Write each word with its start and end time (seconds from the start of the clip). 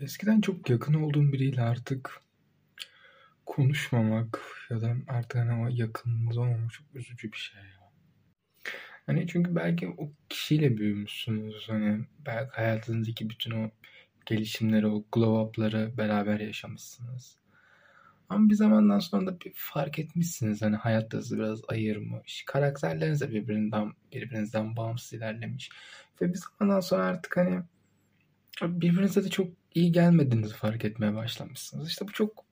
Eskiden 0.00 0.40
çok 0.40 0.70
yakın 0.70 0.94
olduğum 0.94 1.32
biriyle 1.32 1.62
artık 1.62 2.20
konuşmamak 3.46 4.40
ya 4.70 4.80
da 4.80 4.96
artık 5.08 5.34
hani 5.34 5.64
o 5.64 5.68
yakınlığınız 5.70 6.38
olmamak 6.38 6.72
çok 6.72 6.86
üzücü 6.94 7.32
bir 7.32 7.36
şey. 7.36 7.60
Hani 9.06 9.26
çünkü 9.26 9.54
belki 9.56 9.88
o 9.88 10.12
kişiyle 10.28 10.76
büyümüşsünüz. 10.76 11.68
Hani 11.68 12.04
belki 12.26 12.50
hayatınızdaki 12.50 13.30
bütün 13.30 13.50
o 13.50 13.70
gelişimleri, 14.26 14.86
o 14.86 15.04
glow 15.12 15.42
up'ları 15.42 15.98
beraber 15.98 16.40
yaşamışsınız. 16.40 17.36
Ama 18.28 18.50
bir 18.50 18.54
zamandan 18.54 18.98
sonra 18.98 19.26
da 19.26 19.40
bir 19.40 19.52
fark 19.54 19.98
etmişsiniz. 19.98 20.62
Hani 20.62 20.76
hayat 20.76 21.14
hızı 21.14 21.38
biraz 21.38 21.60
ayırmış. 21.68 22.44
Karakterleriniz 22.46 23.20
de 23.20 23.30
birbirinden, 23.30 23.92
birbirinizden 24.12 24.76
bağımsız 24.76 25.12
ilerlemiş. 25.12 25.70
Ve 26.22 26.32
bir 26.32 26.38
zamandan 26.38 26.80
sonra 26.80 27.04
artık 27.04 27.36
hani 27.36 27.62
birbirinize 28.62 29.24
de 29.24 29.28
çok 29.28 29.48
iyi 29.74 29.92
gelmediğinizi 29.92 30.54
fark 30.54 30.84
etmeye 30.84 31.14
başlamışsınız. 31.14 31.88
İşte 31.88 32.08
bu 32.08 32.12
çok 32.12 32.44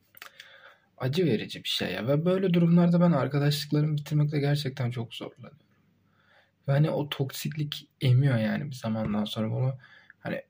acı 0.98 1.26
verici 1.26 1.64
bir 1.64 1.68
şey 1.68 1.92
ya. 1.92 2.08
Ve 2.08 2.24
böyle 2.24 2.54
durumlarda 2.54 3.00
ben 3.00 3.12
arkadaşlıklarımı 3.12 3.96
bitirmekte 3.96 4.40
gerçekten 4.40 4.90
çok 4.90 5.14
zorlanıyorum. 5.14 5.58
Ve 6.68 6.72
hani 6.72 6.90
o 6.90 7.08
toksiklik 7.08 7.88
emiyor 8.00 8.36
yani 8.38 8.70
bir 8.70 8.76
zamandan 8.76 9.24
sonra 9.24 9.50
bunu 9.50 9.78
hani 10.20 10.42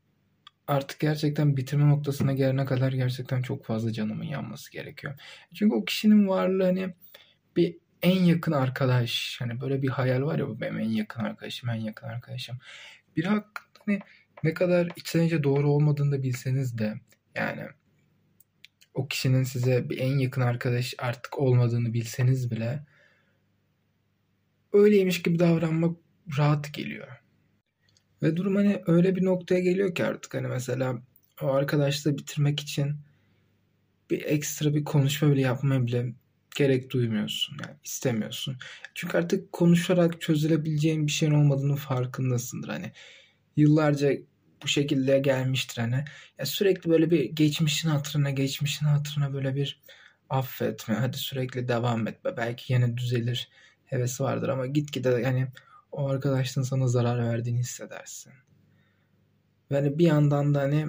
artık 0.66 1.00
gerçekten 1.00 1.56
bitirme 1.56 1.88
noktasına 1.88 2.32
gelene 2.32 2.64
kadar 2.64 2.92
gerçekten 2.92 3.42
çok 3.42 3.64
fazla 3.64 3.92
canımın 3.92 4.24
yanması 4.24 4.72
gerekiyor. 4.72 5.14
Çünkü 5.54 5.74
o 5.76 5.84
kişinin 5.84 6.28
varlığı 6.28 6.64
hani 6.64 6.94
bir 7.56 7.76
en 8.02 8.24
yakın 8.24 8.52
arkadaş 8.52 9.36
hani 9.40 9.60
böyle 9.60 9.82
bir 9.82 9.88
hayal 9.88 10.22
var 10.22 10.38
ya 10.38 10.48
bu 10.48 10.60
benim 10.60 10.78
en 10.78 10.88
yakın 10.88 11.24
arkadaşım 11.24 11.68
en 11.68 11.80
yakın 11.80 12.06
arkadaşım. 12.06 12.58
Bir 13.16 13.24
hakkında 13.24 13.68
hani 13.86 14.00
ne 14.44 14.54
kadar 14.54 14.88
içten 14.96 15.42
doğru 15.42 15.70
olmadığını 15.70 16.12
da 16.12 16.22
bilseniz 16.22 16.78
de 16.78 16.94
yani 17.34 17.62
o 18.94 19.08
kişinin 19.08 19.42
size 19.42 19.90
bir 19.90 19.98
en 19.98 20.18
yakın 20.18 20.40
arkadaş 20.40 20.94
artık 20.98 21.38
olmadığını 21.38 21.92
bilseniz 21.92 22.50
bile 22.50 22.86
öyleymiş 24.72 25.22
gibi 25.22 25.38
davranmak 25.38 25.96
rahat 26.38 26.74
geliyor. 26.74 27.08
Ve 28.22 28.36
durum 28.36 28.56
hani 28.56 28.82
öyle 28.86 29.16
bir 29.16 29.24
noktaya 29.24 29.60
geliyor 29.60 29.94
ki 29.94 30.04
artık 30.04 30.34
hani 30.34 30.46
mesela 30.46 31.02
o 31.42 31.46
arkadaşla 31.46 32.18
bitirmek 32.18 32.60
için 32.60 32.96
bir 34.10 34.24
ekstra 34.24 34.74
bir 34.74 34.84
konuşma 34.84 35.30
bile 35.30 35.40
yapmaya 35.40 35.86
bile 35.86 36.14
gerek 36.56 36.90
duymuyorsun. 36.90 37.56
Yani 37.66 37.76
istemiyorsun. 37.84 38.56
Çünkü 38.94 39.18
artık 39.18 39.52
konuşarak 39.52 40.20
çözülebileceğin 40.20 41.06
bir 41.06 41.12
şeyin 41.12 41.32
olmadığını 41.32 41.76
farkındasındır. 41.76 42.68
Hani 42.68 42.92
yıllarca 43.56 44.12
bu 44.64 44.68
şekilde 44.68 45.18
gelmiştir 45.18 45.82
hani. 45.82 46.04
Ya 46.38 46.46
sürekli 46.46 46.90
böyle 46.90 47.10
bir 47.10 47.24
geçmişin 47.24 47.88
hatırına, 47.88 48.30
geçmişin 48.30 48.86
hatırına 48.86 49.32
böyle 49.32 49.54
bir 49.54 49.80
affetme. 50.30 50.94
Hadi 50.94 51.16
sürekli 51.16 51.68
devam 51.68 52.06
etme. 52.08 52.36
Belki 52.36 52.72
yine 52.72 52.96
düzelir 52.96 53.48
hevesi 53.84 54.22
vardır 54.22 54.48
ama 54.48 54.66
gitgide 54.66 55.08
yani 55.08 55.48
o 55.92 56.08
arkadaşın 56.08 56.62
sana 56.62 56.86
zarar 56.86 57.18
verdiğini 57.28 57.58
hissedersin. 57.58 58.32
Ve 59.70 59.74
hani 59.76 59.98
bir 59.98 60.06
yandan 60.06 60.54
da 60.54 60.60
hani 60.60 60.86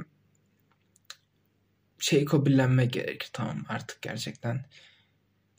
şey 1.99 2.25
kabullenmek 2.25 2.93
gerekir. 2.93 3.29
Tamam 3.33 3.65
artık 3.69 4.01
gerçekten 4.01 4.65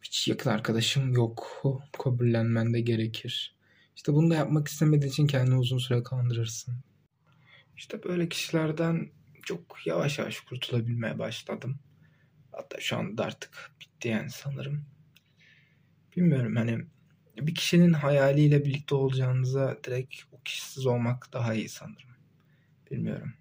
hiç 0.03 0.29
yakın 0.29 0.51
arkadaşım 0.51 1.13
yok. 1.13 1.63
Kabullenmen 2.05 2.75
de 2.75 2.81
gerekir. 2.81 3.57
İşte 3.97 4.13
bunu 4.13 4.31
da 4.31 4.35
yapmak 4.35 4.69
istemediğin 4.69 5.13
için 5.13 5.27
kendini 5.27 5.57
uzun 5.57 5.79
süre 5.79 6.03
kandırırsın. 6.03 6.75
İşte 7.77 8.03
böyle 8.05 8.29
kişilerden 8.29 9.09
çok 9.43 9.87
yavaş 9.87 10.19
yavaş 10.19 10.41
kurtulabilmeye 10.41 11.19
başladım. 11.19 11.79
Hatta 12.53 12.81
şu 12.81 12.97
anda 12.97 13.25
artık 13.25 13.71
bitti 13.81 14.09
yani 14.09 14.31
sanırım. 14.31 14.85
Bilmiyorum 16.17 16.57
hani 16.57 16.87
bir 17.37 17.55
kişinin 17.55 17.93
hayaliyle 17.93 18.65
birlikte 18.65 18.95
olacağınıza 18.95 19.79
direkt 19.85 20.15
o 20.33 20.41
kişisiz 20.45 20.87
olmak 20.87 21.33
daha 21.33 21.55
iyi 21.55 21.69
sanırım. 21.69 22.11
Bilmiyorum. 22.91 23.35